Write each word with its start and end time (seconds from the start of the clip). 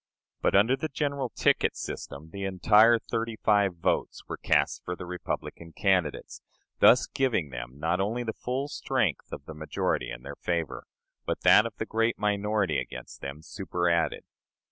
But 0.41 0.55
under 0.55 0.75
the 0.75 0.87
"general 0.89 1.29
ticket" 1.29 1.77
system 1.77 2.31
the 2.31 2.43
entire 2.43 2.97
35 2.97 3.75
votes 3.77 4.23
were 4.27 4.37
cast 4.37 4.83
for 4.83 4.95
the 4.95 5.05
Republican 5.05 5.73
candidates, 5.73 6.41
thus 6.79 7.05
giving 7.05 7.51
them 7.51 7.77
not 7.77 7.99
only 8.01 8.23
the 8.23 8.33
full 8.33 8.67
strength 8.67 9.31
of 9.31 9.45
the 9.45 9.53
majority 9.53 10.09
in 10.09 10.23
their 10.23 10.37
favor, 10.37 10.85
but 11.27 11.41
that 11.41 11.67
of 11.67 11.75
the 11.77 11.85
great 11.85 12.17
minority 12.17 12.79
against 12.79 13.21
them 13.21 13.43
superadded. 13.43 14.23